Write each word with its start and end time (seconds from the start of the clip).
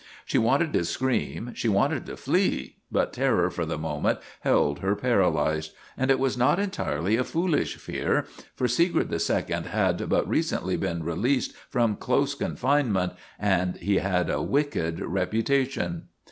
She 0.25 0.39
wanted 0.39 0.73
to 0.73 0.83
scream, 0.83 1.51
she 1.53 1.69
wanted 1.69 2.07
to 2.07 2.17
flee, 2.17 2.77
but 2.91 3.13
terror 3.13 3.51
for 3.51 3.67
the 3.67 3.77
moment 3.77 4.17
held 4.39 4.79
her 4.79 4.95
paralyzed. 4.95 5.75
And 5.95 6.09
it 6.09 6.17
was 6.17 6.35
not 6.35 6.59
entirely 6.59 7.17
a 7.17 7.23
foolish 7.23 7.75
fear, 7.75 8.25
for 8.55 8.67
Siegfried 8.67 9.13
II 9.13 9.61
had 9.69 10.09
but 10.09 10.27
recently 10.27 10.75
been 10.75 11.03
released 11.03 11.55
from 11.69 11.97
close 11.97 12.33
confinement 12.33 13.13
and 13.37 13.77
he 13.77 13.97
had 13.97 14.31
a 14.31 14.41
wicked 14.41 14.99
reputation. 15.01 16.07